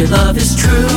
your 0.00 0.08
love 0.08 0.36
is 0.38 0.56
true. 0.56 0.89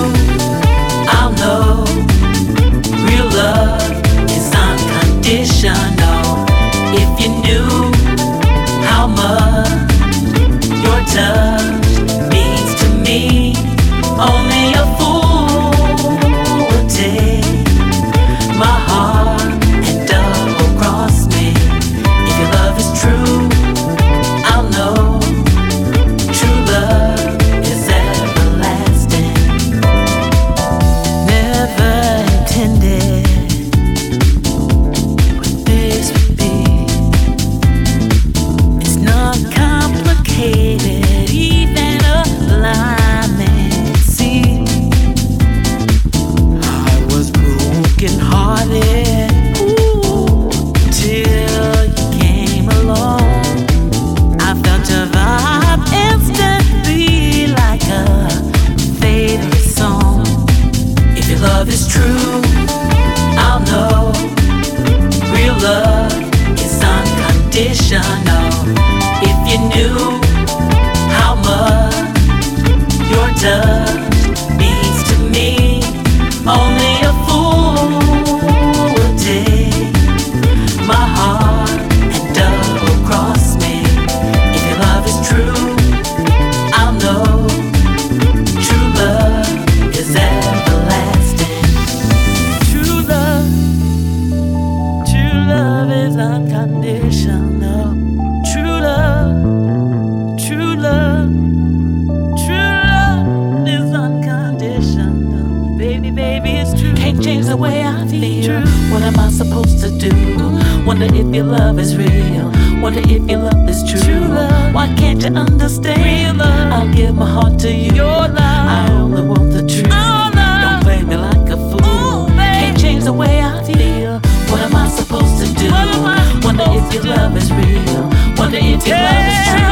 Wonder 126.94 127.10
if 127.10 127.18
your 127.18 127.18
love 127.18 127.38
is 127.38 127.52
real. 127.52 128.36
Wonder 128.38 128.58
if 128.62 128.88
your 128.88 128.98
love 128.98 129.28
is 129.28 129.50
true. 129.50 129.63